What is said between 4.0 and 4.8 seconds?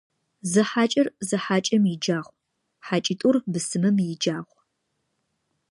иджагъу.